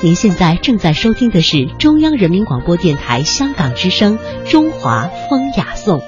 [0.00, 4.16] 您现在正在收听的是中央人民广播电台香港之声
[4.48, 5.98] 《中华风雅颂》。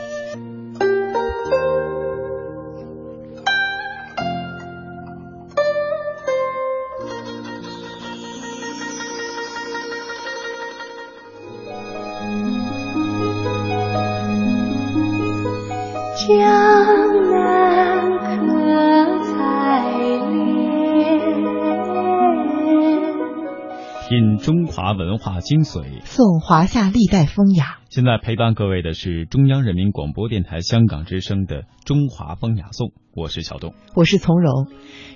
[24.92, 27.78] 文化精髓，颂华夏历代风雅。
[27.88, 34.68] 现在陪伴各位的是中央人民广播电台香港之声的《中华风雅颂》，我是小东，我是从容。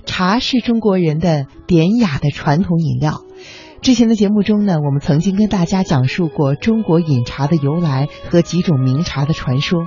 [0.05, 3.20] 茶是中国人的典雅的传统饮料。
[3.80, 9.87] 之前的节目中呢，我们曾经跟大家讲述过中国饮茶的由来和几种名茶的传说。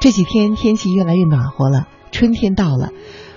[0.00, 2.90] 这几天天气越来越暖和了，春天到了，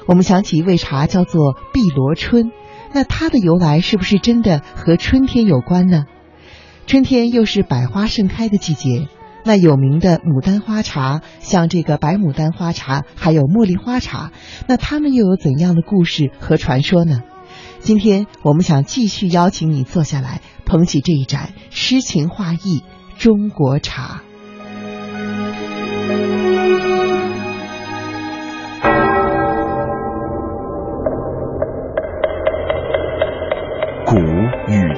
[0.08, 2.52] 我们想起一味茶叫做碧螺春。
[2.92, 6.06] 那它的由来是不是真的和春天有关呢？
[6.88, 9.08] 春天又是百花盛开的季节，
[9.46, 14.32] 那有名的牡丹花茶，像这个白牡丹花茶，还有茉莉花茶，
[14.68, 17.22] 那它们又有怎样的故事和传说呢？
[17.80, 22.84] 今天我们想继续邀请你坐下来，捧起这一盏诗情画意
[23.18, 24.22] 中国茶。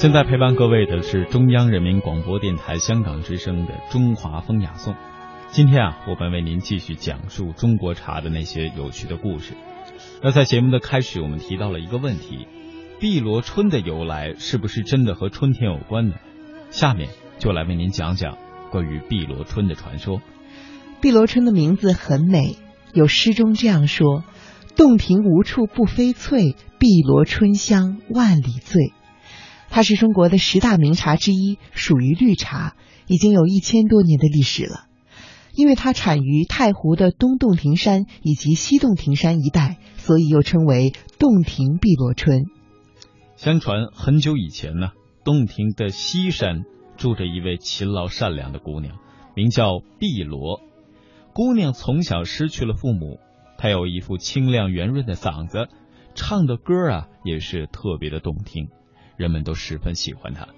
[0.00, 4.94] 现在陪伴各位的是中央人民广播电台香港之声的《中华风雅颂》。
[5.50, 9.52] 今天啊，我们为您继续讲述中国茶的那些有趣的故事。
[10.22, 12.46] 那在节目的开始，我们提到了一个问题：
[12.98, 16.14] 碧螺春的由来是不是真的和春天有关呢？
[16.70, 18.38] 下面就来为您讲讲
[18.70, 20.22] 关于碧螺春的传说。
[21.02, 22.56] 碧螺春的名字很美，
[22.94, 24.24] 有诗中这样说
[24.78, 28.94] ：“洞庭无处不飞翠，碧螺春香万里醉。”
[29.70, 32.74] 它是中国的十大名茶之一，属于绿茶，
[33.06, 34.86] 已经有一千多年的历史了。
[35.54, 42.44] 因为它产于太湖的东洞庭山以及西洞庭山一带，所以又称为洞庭碧螺春。
[43.36, 44.90] 相传很久以前呢，
[45.24, 46.64] 洞庭的西山
[46.96, 48.96] 住着一位勤劳善良的姑娘，
[49.34, 50.60] 名叫碧螺。
[51.32, 53.18] 姑娘从小失去了父母，
[53.56, 55.68] 她有一副清亮圆润的嗓子，
[56.14, 58.68] 唱的歌啊也是特别的动听。
[59.20, 60.48] 人们都十分喜欢他。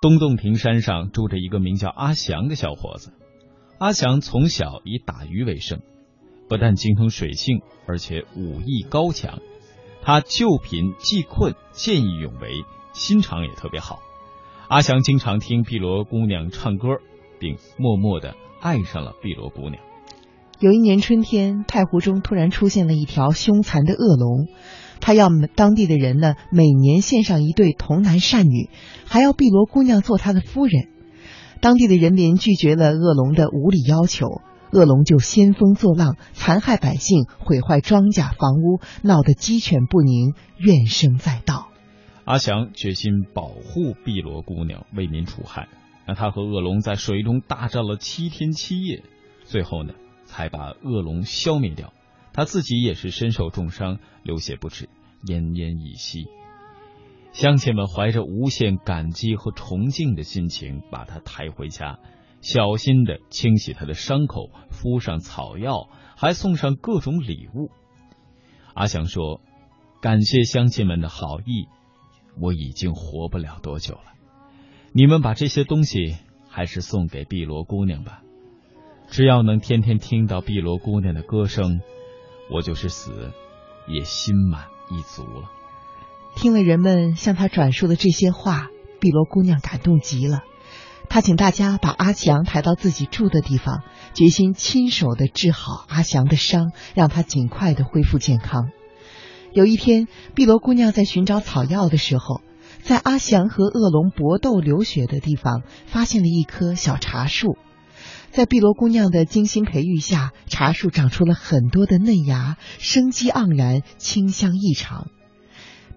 [0.00, 3.12] 东洞庭山上住着一个名叫阿祥的小伙子。
[3.78, 5.80] 阿祥从小以打鱼为生，
[6.48, 9.38] 不但精通水性，而且武艺高强。
[10.02, 14.00] 他救贫济困，见义勇为，心肠也特别好。
[14.68, 16.88] 阿祥经常听碧螺姑娘唱歌，
[17.38, 19.80] 并默默的爱上了碧螺姑娘。
[20.58, 24.48] 有一年春天，太湖中突然出现了一条凶残的恶龙。
[25.00, 28.68] 他要当地的人呢，每年献上一对童男善女，
[29.06, 30.88] 还要碧螺姑娘做他的夫人。
[31.60, 34.26] 当地的人民拒绝了恶龙的无理要求，
[34.72, 41.68] 恶龙就兴风作浪，残害百姓，毁坏庄稼房屋，闹得鸡犬不宁，怨声载道。
[42.24, 45.68] 阿祥决心保护碧螺姑娘，为民除害。
[46.06, 49.02] 那他和恶龙在水中大战了七天七夜，
[49.44, 49.92] 最后呢，
[50.24, 51.92] 才把恶龙消灭掉。
[52.32, 54.88] 他自己也是身受重伤，流血不止，
[55.24, 56.28] 奄奄一息。
[57.32, 61.98] 乡亲们怀着无限感激和崇敬的心情，把他抬回家，
[62.40, 67.70] 小心的清洗他的伤口，敷上草药，还送上各种礼物。
[68.74, 69.40] 阿祥说
[70.02, 71.66] ：“感谢乡亲们的好意，
[72.40, 74.14] 我已经活不了多久了。
[74.92, 76.16] 你们把这些东西
[76.48, 78.22] 还是送给碧螺姑娘吧，
[79.08, 81.80] 只要能天天听到碧螺姑娘的歌声。”
[82.52, 83.32] 我就是死，
[83.86, 85.50] 也心满意足了。
[86.34, 88.68] 听了人们向他转述的这些话，
[89.00, 90.40] 碧螺姑娘感动极了。
[91.08, 93.82] 她请大家把阿祥抬到自己住的地方，
[94.14, 98.70] 决心亲手的治好阿祥的伤，让他尽快的恢复健康。
[99.52, 100.06] 有一天，
[100.36, 102.42] 碧螺姑娘在寻找草药的时候，
[102.82, 107.56] 在阿祥和恶龙搏斗流血的地方，发现了一棵小茶树。
[108.32, 115.08] 在碧罗姑娘的精心培育下，茶树长出了很多的嫩芽，生机盎然，清香异常。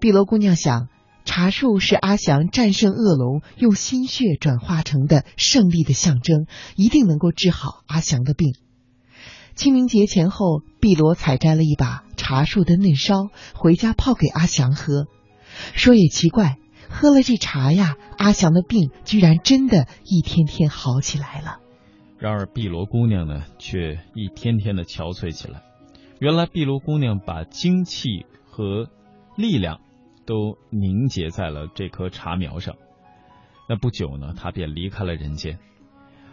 [0.00, 0.88] 碧罗姑娘想，
[1.24, 8.54] 茶树是阿祥战胜恶龙、用心血转化成的胜利的象征，一定能够治好阿祥的病。
[9.54, 15.06] 清明节前后，碧罗采摘了一把茶树的嫩梢，回家泡给阿祥喝。
[15.74, 16.56] 说也奇怪，
[16.90, 21.60] 喝了这茶呀，阿祥的病居然真的一天天好起来了。
[22.24, 25.62] 然而碧罗姑娘呢，却一天天的憔悴起来。
[26.20, 28.88] 原来碧罗姑娘把精气和
[29.36, 29.78] 力量
[30.24, 32.76] 都凝结在了这棵茶苗上。
[33.68, 35.58] 那不久呢，她便离开了人间。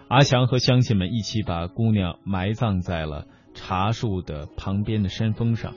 [0.08, 5.74] 阿祥和乡亲们一起把姑娘埋葬在了茶树的旁边的山峰上，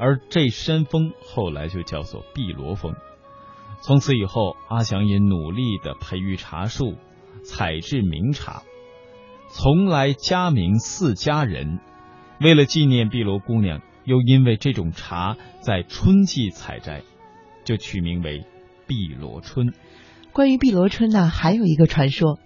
[0.00, 2.92] 而这山峰后来就叫做碧罗峰。
[3.82, 6.96] 从此以后，阿祥也努力的培育茶树，
[7.44, 8.64] 采制名茶，
[9.56, 11.78] 从来佳名四佳人。
[12.40, 17.02] 为了纪念碧螺姑娘，又因为这种茶在春季采摘，
[17.64, 18.44] 就取名为
[18.88, 19.72] 碧螺春。
[20.32, 22.40] 关于碧螺春呢，还有一个传说。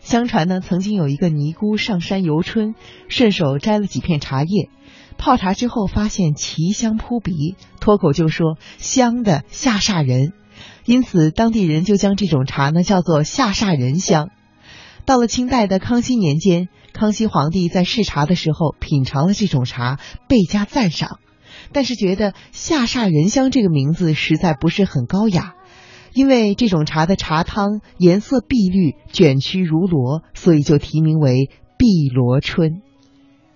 [0.00, 2.74] 相传呢，曾经有一个尼姑上山游春，
[3.08, 4.70] 顺手摘了几片茶叶，
[5.18, 10.32] 泡茶之后发现奇香扑鼻，脱口就说香的吓煞人，
[10.86, 14.30] 因此当地人就将这种茶呢叫做吓煞人香。
[15.06, 21.18] 到了清代的康熙年间，康熙皇帝在试茶的时候品尝了这种茶，倍加赞赏，
[21.72, 25.54] 但是觉得下煞人香这个名字实在不是很高雅。
[26.14, 32.82] 因为这种茶的茶汤颜色碧绿，卷曲如螺，所以就题名为碧螺春。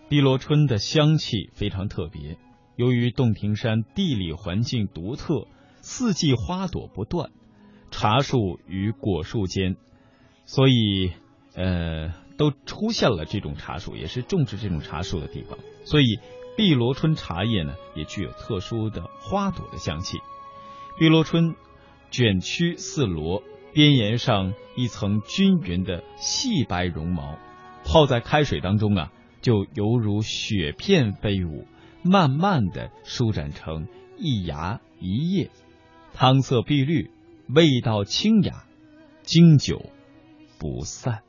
[0.08, 2.36] 碧螺春的香气非常特别，
[2.74, 5.46] 由于洞庭山地理环境独特，
[5.82, 7.30] 四季花朵不断，
[7.92, 9.76] 茶树与果树间，
[10.44, 11.12] 所以
[11.58, 16.04] 呃都出现了这种茶树，也是种植这种茶树的地方，所以
[16.56, 20.18] 碧螺春茶叶呢也具有特殊的花朵的香气。
[20.98, 21.54] 碧螺春。
[22.10, 23.42] 卷曲似螺，
[23.74, 27.38] 边沿上一层均匀的细白绒毛，
[27.84, 29.12] 泡在开水当中啊，
[29.42, 31.66] 就犹如雪片飞舞，
[32.02, 35.50] 慢慢的舒展成一芽一叶，
[36.14, 37.10] 汤色碧绿，
[37.54, 38.64] 味道清雅，
[39.22, 39.90] 经久
[40.58, 41.27] 不散。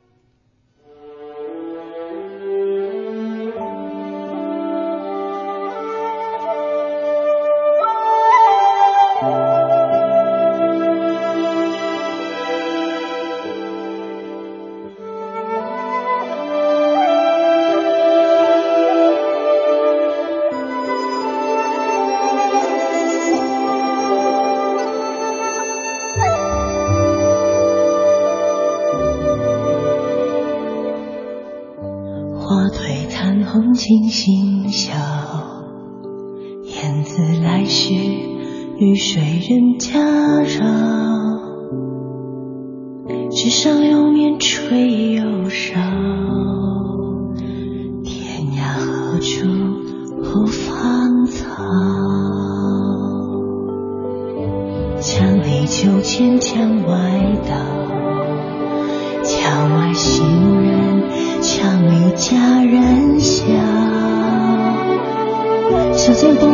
[37.80, 37.94] 子来时，
[38.78, 39.98] 雨水人家
[40.42, 40.60] 绕。
[43.30, 45.80] 纸上有面吹又少，
[48.04, 49.46] 天涯何处
[50.22, 51.46] 不芳草？
[55.00, 56.94] 墙里秋千墙外
[57.48, 57.54] 道，
[59.24, 61.02] 墙外行人，
[61.40, 63.46] 墙里佳人笑。
[65.92, 66.46] 小姐不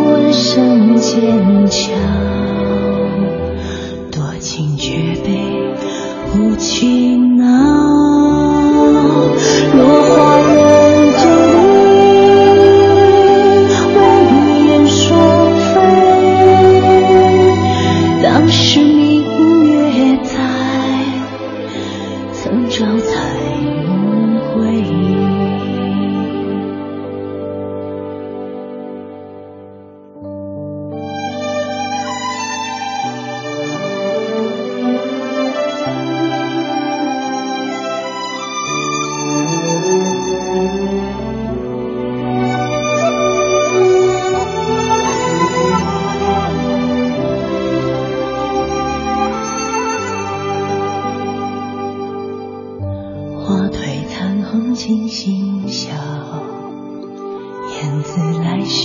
[0.56, 2.45] 更坚强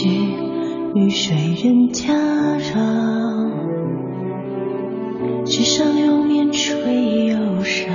[0.01, 0.09] 曲：
[0.95, 2.11] 雨水人家
[2.57, 2.73] 绕，
[5.45, 7.91] 纸上流年，吹又少。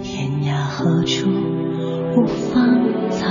[0.00, 1.28] 天涯何处
[2.14, 2.78] 无芳
[3.10, 3.26] 草？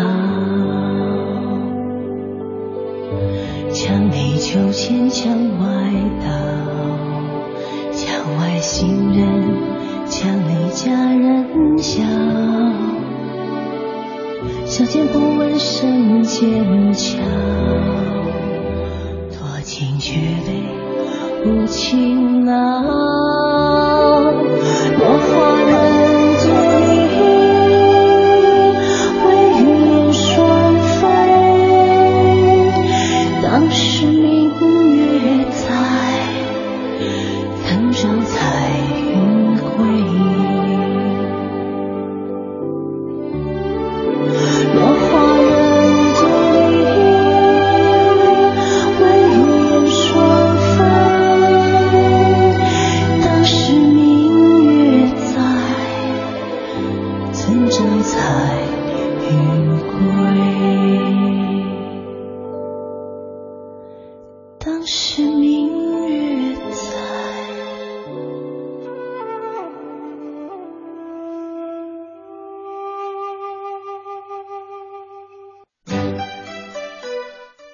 [3.71, 6.27] 墙内秋千墙外道，
[7.93, 9.55] 墙外行人，
[10.07, 12.03] 墙里佳人笑。
[14.79, 17.17] 小间不闻声渐悄，
[19.29, 20.15] 多情却
[20.47, 20.63] 被
[21.45, 23.08] 无情恼。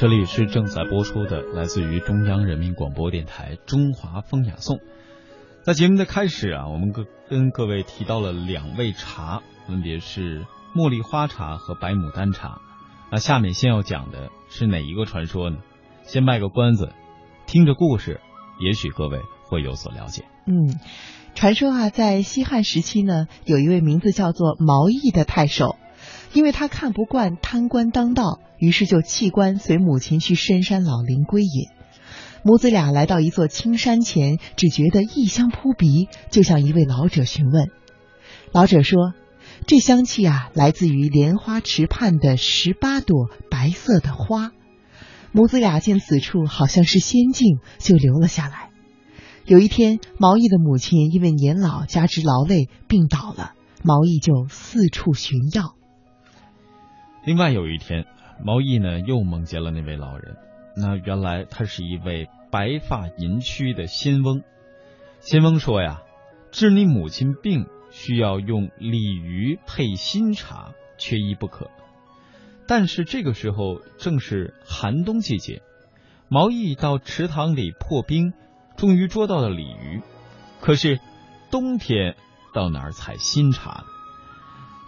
[0.00, 4.76] 这里是正在播出的来自于中央人民广播电台《中华风雅颂》。
[5.64, 12.60] 在节目的开始啊，我们跟跟各位提到了两味茶，分别是茉莉花茶和白牡丹茶。
[13.10, 15.56] 那下面先要讲的是哪一个传说呢？
[16.04, 16.92] 先卖个关子，
[17.48, 18.20] 听着故事，
[18.60, 20.26] 也许各位会有所了解。
[20.46, 20.78] 嗯，
[21.34, 25.74] 传说啊，在西汉时期呢，有一位名字叫做毛义的太守，
[26.32, 31.68] 因为他看不惯贪官当道，于是就弃官随母亲去深山老林归隐。
[32.44, 37.70] 母子俩来到一座青山前，只觉得异香扑鼻，就向一位老者询问。
[38.52, 39.12] 老者说
[39.66, 44.52] ：“这香气啊，来自于莲花池畔的十八朵白色的花。”
[45.32, 48.70] 母子俩见此处好像是仙境，就留了下来。
[49.44, 55.74] 有一天，毛义的母亲因为年老加之劳累病倒了，毛义就四处寻药。
[57.24, 58.06] 另外有一天，
[58.42, 60.36] 毛义呢又梦见了那位老人。
[60.76, 64.42] 那原来他是一位白发银须的仙翁。
[65.20, 66.02] 仙翁说呀，
[66.52, 71.70] 治你母亲病需要用鲤鱼配新茶，缺一不可。
[72.66, 75.62] 但是这个时候正是寒冬季节，
[76.28, 78.32] 毛义到池塘里破冰，
[78.76, 80.00] 终于捉到了鲤鱼。
[80.60, 81.00] 可是
[81.50, 82.14] 冬天
[82.54, 83.84] 到哪儿采新茶呢？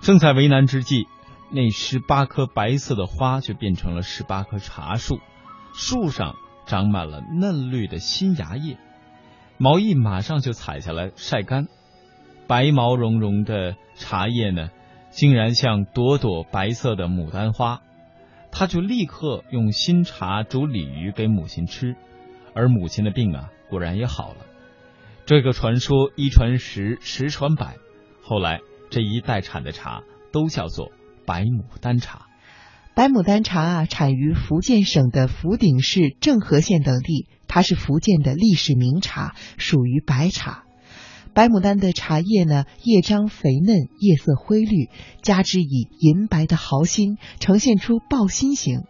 [0.02, 1.06] 正在为难之际，
[1.52, 5.18] 那十八棵白色的花就变成了十八棵茶树。
[5.72, 6.34] 树上
[6.66, 8.76] 长满了嫩绿的新芽叶，
[9.56, 11.66] 毛义马上就采下来晒干。
[12.46, 14.70] 白毛茸茸的茶叶呢，
[15.10, 17.82] 竟然像朵朵白色的牡丹花。
[18.52, 21.94] 他就立刻用新茶煮鲤鱼给母亲吃，
[22.52, 24.46] 而母亲的病啊，果然也好了。
[25.24, 27.76] 这个传说一传十，十传百，
[28.22, 30.02] 后来这一代产的茶
[30.32, 30.90] 都叫做
[31.30, 32.26] 白牡丹茶。
[32.96, 40.64] 白牡丹茶啊，产于福建省的福鼎市政和县等地，它是福建的历史名茶，属于白茶。
[41.32, 44.88] 白牡丹的茶叶呢，叶张肥嫩，叶色灰绿，
[45.22, 48.80] 加之以银白的毫心，呈现出抱心形。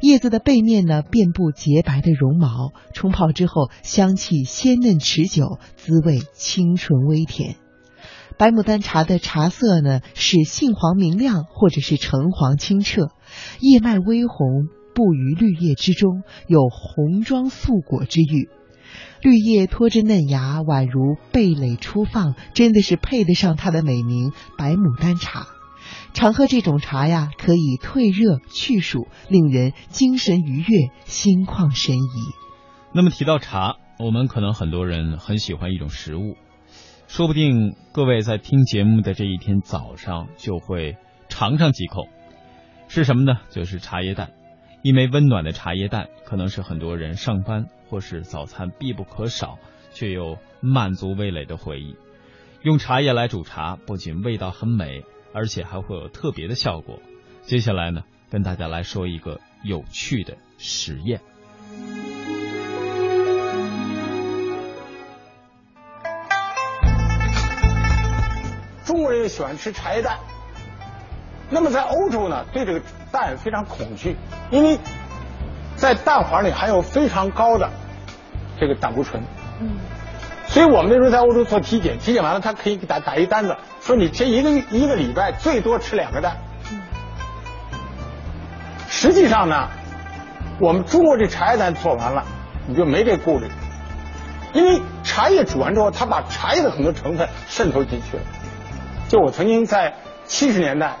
[0.00, 7.56] 叶子的背面呢，遍布洁白的绒毛，冲泡之后，香气鲜嫩持久，滋味清纯微甜。
[8.38, 13.08] 白牡丹茶的茶色呢是杏黄明亮，或者是橙黄清澈，
[13.60, 18.50] 叶脉微红，布于绿叶之中，有红妆素果之誉。
[19.22, 25.46] 绿叶托着嫩芽，宛如蓓蕾初放，真的是配得上它的美名——白牡丹茶。
[26.12, 32.32] 常喝这种茶呀，可以退热去暑，令人精神愉悦，心旷神怡。
[32.92, 36.36] 那么提到茶，我们可能很多人很喜欢一种食物。
[37.08, 40.96] 说不定各位在听节目的这一天早上就会
[41.28, 42.08] 尝上几口，
[42.88, 43.40] 是什么呢？
[43.48, 44.32] 就是茶叶蛋。
[44.82, 49.58] 一枚温暖的茶叶蛋，可能是很多人上班或是早餐必不可少，
[49.92, 51.96] 却又满足味蕾的回忆。
[52.62, 57.00] 用茶叶来煮茶，不仅味道很美，而且还会有特别的效果。
[57.42, 61.20] 接下来呢，跟大家来说一个有趣的实验。
[69.36, 70.16] 喜欢吃茶叶蛋，
[71.50, 72.80] 那么在欧洲呢，对这个
[73.12, 74.16] 蛋非常恐惧，
[74.50, 74.78] 因为
[75.76, 77.68] 在蛋黄里含有非常高的
[78.58, 79.22] 这个胆固醇。
[79.60, 79.76] 嗯。
[80.46, 86.38] 所以我们那时候在欧洲做体检，体检完了他可以给打打一单子，说你这一个一个礼拜最多吃两个蛋。
[86.70, 86.80] 嗯。
[88.88, 89.68] 实际上呢，
[90.58, 92.24] 我们中国这茶叶蛋做完了，
[92.66, 93.50] 你就没这顾虑，
[94.54, 98.22] 因为茶叶煮完之后，它把茶叶的很多成分渗透进去了。
[99.08, 99.94] 就我曾经在
[100.24, 100.96] 七十年代，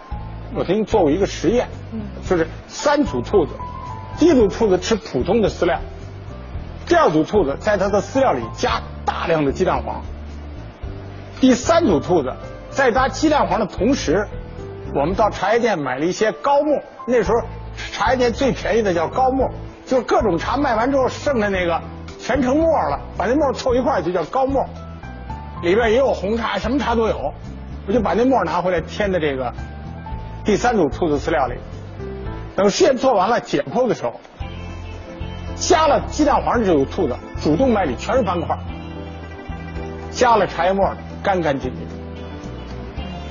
[0.54, 1.66] 我曾经做过一个实验，
[2.24, 3.52] 就是三组兔子，
[4.16, 5.78] 第一组兔子吃普通的饲料，
[6.86, 10.02] 第二组兔子在它的饲料里加大量的鸡蛋黄，
[11.40, 12.32] 第三组兔子
[12.70, 14.24] 在加鸡蛋黄的同时，
[14.94, 17.34] 我们到茶叶店买了一些高沫，那时候
[17.90, 19.50] 茶叶店最便宜的叫高沫，
[19.84, 21.80] 就是各种茶卖完之后剩的那个
[22.20, 24.64] 全成沫了，把那沫凑一块就叫高沫，
[25.62, 27.34] 里边也有红茶，什么茶都有。
[27.86, 29.52] 我就把那沫拿回来添在这个
[30.44, 31.54] 第三组兔子饲料里，
[32.56, 34.20] 等实验做完了解剖的时候，
[35.54, 38.58] 加了鸡蛋黄的这组兔子主动脉里全是斑块，
[40.10, 41.86] 加了茶叶沫的干干净净。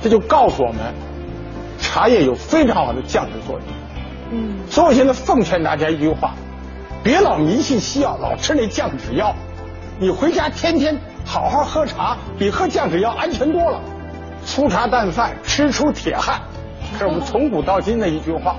[0.02, 0.80] 这就告诉我们，
[1.78, 3.62] 茶叶有非常好的降脂作用。
[4.30, 4.56] 嗯。
[4.70, 6.34] 所以我现在奉劝大家一句话：
[7.02, 9.34] 别老迷信西药，老吃那降脂药。
[9.98, 13.80] 你回家天天好好喝茶，比喝降脂药安全多了。
[14.46, 16.40] 粗茶淡饭吃出铁汉，
[16.96, 18.56] 是我们从古到今的一句话。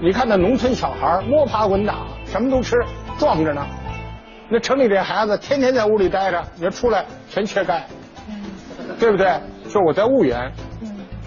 [0.00, 2.76] 你看那农村小孩摸爬滚打，什么都吃，
[3.18, 3.66] 壮着呢。
[4.48, 7.86] 那城里这孩子天天在屋里待着，你说出来全缺钙，
[9.00, 9.32] 对不对？
[9.68, 10.50] 说我在婺源，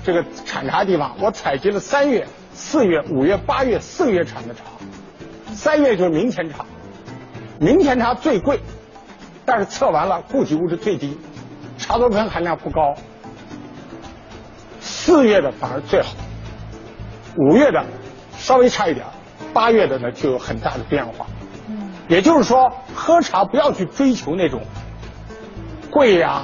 [0.02, 4.62] 这个产茶地方，我采集了三月、四月、五月、八月四个月产的茶。
[5.54, 6.66] 三月就是明前茶，
[7.60, 8.60] 明前茶最贵，
[9.46, 11.20] 但是测完了固体物质最低，
[11.78, 12.96] 茶多酚含量不高。
[15.06, 16.14] 四月的反而最好，
[17.36, 17.84] 五月的
[18.38, 19.06] 稍微差一点，
[19.54, 21.26] 八月的呢就有很大的变化。
[21.68, 24.62] 嗯，也就是说，喝茶不要去追求那种
[25.92, 26.44] 贵呀、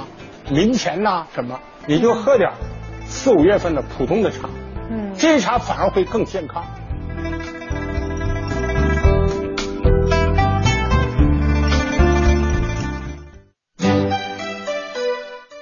[0.50, 2.50] 名钱呐什么，你就喝点
[3.06, 4.50] 四五月份的普通的茶。
[4.90, 6.62] 嗯，这些茶反而会更健康。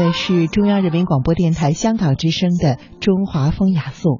[0.00, 4.12] 的是中央人民广播电台香港之声的《中华风雅颂》。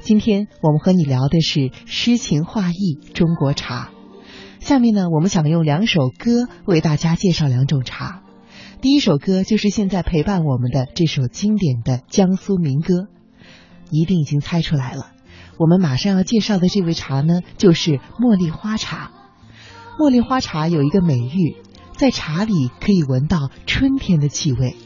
[0.00, 3.90] 今天我们和你聊的是诗情画意中国茶。
[4.58, 8.22] 下面呢，我们想用两首歌为大家介绍两种茶。
[8.80, 12.94] 第一首歌就是现在陪伴我们的这首经典的江苏民歌，
[13.90, 15.10] 一定已经猜出来了。
[15.58, 19.10] 我们马上要介绍的这位茶呢，就是茉莉花茶。
[19.98, 21.56] 茉莉花茶有一个美誉。
[21.98, 24.76] 在茶里可以闻到春天的气味。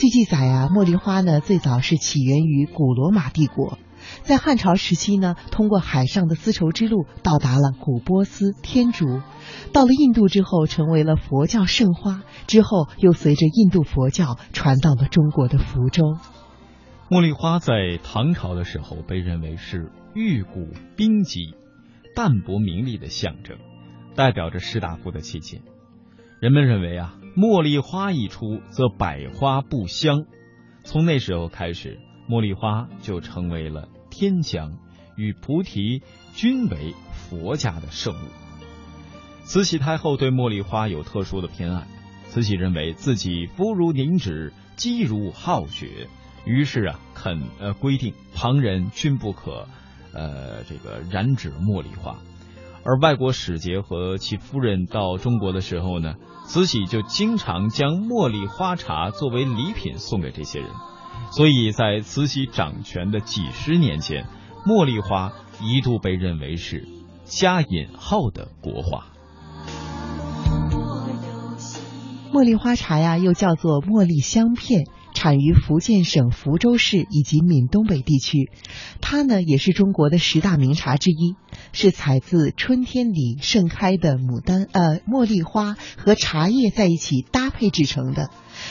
[0.00, 3.78] 据记载啊，茉莉花呢最早是起源于古罗马帝国，
[4.22, 9.20] 在汉朝时期呢，通过海上的丝绸之路到达了古波斯、天竺，
[9.74, 16.16] 到了印度之后成为了佛教圣花，之后又随着印度佛教传到了中国的福州。
[17.10, 21.54] 茉莉花在唐朝的时候被认为是玉骨冰肌、
[22.16, 23.58] 淡泊名利的象征，
[24.16, 25.60] 代表着士大夫的气节。
[26.40, 30.24] 人们认为啊，茉莉花一出，则百花不香。
[30.82, 34.78] 从那时候开始，茉莉花就成为了天香，
[35.16, 36.02] 与菩提
[36.34, 38.28] 均为佛家的圣物。
[39.44, 41.86] 慈禧太后对茉莉花有特殊的偏爱，
[42.28, 46.08] 慈禧认为自己肤如凝脂，肌如皓雪，
[46.44, 49.68] 于是啊肯呃规定旁人均不可
[50.12, 52.18] 呃这个染指茉莉花。
[52.84, 56.14] 而外国使节和其夫人到中国的时候呢，
[56.46, 60.70] 慈禧就经常将茉莉花茶作为礼品送给这些人，
[61.32, 64.26] 所以在慈禧掌权的几十年间，
[64.66, 66.88] 茉莉花一度被认为是
[67.24, 69.06] 加引号的国花。
[72.32, 74.84] 茉莉花茶呀，又叫做茉莉香片。
[75.20, 78.50] 产于福建省福州市以及闽东北地区，
[79.02, 81.36] 它呢也是中国的十大名茶之一，
[81.72, 88.30] 是采自春天里盛开的牡丹呃茉莉花和茶叶在一起搭配制成的，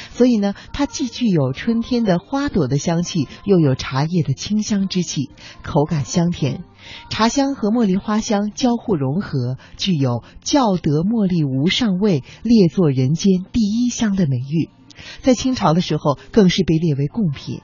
[0.10, 5.30] 所以呢它既具有春天的花朵的香气，又有茶叶的清香之气，
[5.62, 6.64] 口感香甜，
[7.12, 14.79] 茶香和茉莉花香交互融合，具有教得茉莉无上味，列作人间第一香的美誉。
[15.22, 17.62] 在清朝的时候，更是被列为贡品。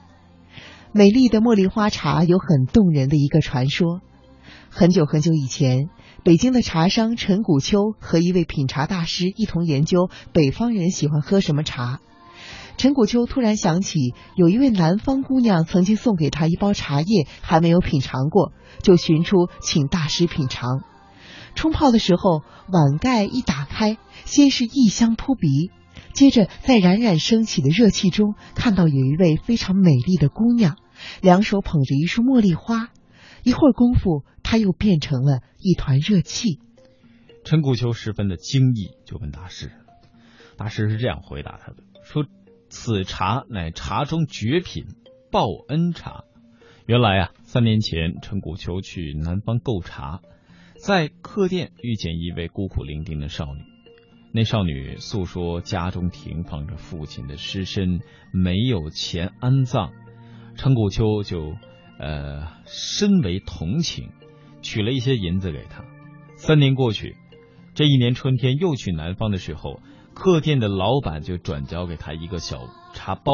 [0.92, 4.00] 美丽的茉莉花茶有很动人的一个传说。
[4.70, 5.88] 很久很久以前，
[6.22, 12.00] 北京的茶商陈谷秋和一位品茶大师一同研究北方人喜欢喝什么茶。
[12.76, 20.80] 陈谷秋突然想起，有一位南方姑娘曾经送给他一包茶叶，还没有品尝过，就寻出请大师品尝。
[21.54, 23.96] 冲泡的时候，碗盖一打开，
[24.26, 25.70] 先是异香扑鼻。
[26.16, 30.78] 接着，在冉冉升起的热气中，看到有一位非常美丽的姑娘，
[31.20, 32.88] 两手捧着一束茉莉花。
[33.44, 36.58] 一会儿功夫，她又变成了一团热气。
[37.44, 39.70] 陈谷秋十分的惊异，就问大师。
[40.56, 42.24] 大师是这样回答他的：说
[42.70, 44.86] 此茶乃茶中绝品
[45.30, 46.24] 报恩茶。
[46.86, 50.22] 原来啊，三年前陈谷秋去南方购茶，
[50.82, 53.75] 在客店遇见一位孤苦伶仃的少女。
[54.36, 58.00] 那少女诉说家中停放着父亲的尸身，
[58.34, 59.92] 没有钱安葬。
[60.56, 61.54] 陈谷秋就
[61.98, 64.10] 呃深为同情，
[64.60, 65.84] 取了一些银子给她。
[66.36, 67.16] 三年过去，
[67.72, 69.80] 这一年春天又去南方的时候，
[70.12, 72.58] 客店的老板就转交给他一个小
[72.92, 73.32] 茶包，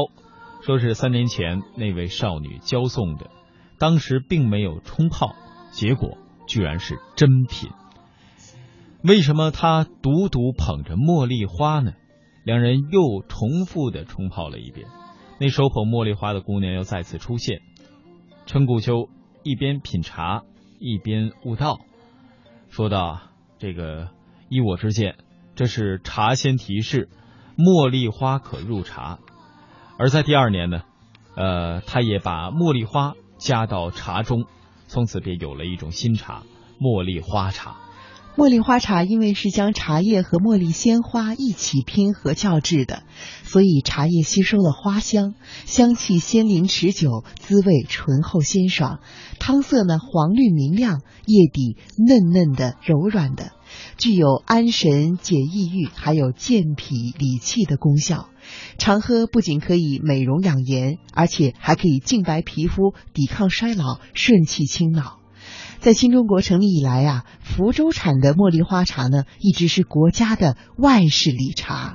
[0.62, 3.28] 说是三年前那位少女交送的，
[3.76, 5.34] 当时并没有冲泡，
[5.72, 7.70] 结果居然是真品。
[9.04, 11.92] 为什么他独独捧着茉莉花呢？
[12.44, 14.86] 两人又重复的冲泡了一遍。
[15.38, 17.62] 那手捧茉莉花的姑娘又再次出现。
[18.46, 19.08] 陈谷秋
[19.42, 20.42] 一边品茶
[20.78, 21.80] 一边悟道，
[22.68, 23.20] 说道
[23.58, 24.08] ：“这个
[24.48, 25.16] 依我之见，
[25.56, 27.08] 这是茶仙提示，
[27.56, 29.18] 茉莉花可入茶。”
[29.98, 30.82] 而在第二年呢，
[31.34, 34.44] 呃，他也把茉莉花加到茶中，
[34.86, 36.44] 从此便有了一种新茶——
[36.78, 37.76] 茉莉花茶。
[38.34, 43.02] 茉莉花茶因为是将茶叶和茉莉鲜花一起拼合校制的，
[43.44, 45.34] 所以茶叶吸收了花香，
[45.66, 49.00] 香气鲜灵持久，滋味醇厚鲜爽。
[49.38, 53.52] 汤色呢黄绿明亮，叶底嫩嫩的柔软的，
[53.98, 58.30] 具有安神解抑郁，还有健脾理气的功效。
[58.78, 65.21] 常喝不仅可以美容养颜，而且还可以净白皮肤、抵抗衰老、顺气清脑。
[65.82, 71.90] 在新中国成立以来啊，福州产的茉莉花茶呢，一直是国家的外事礼茶。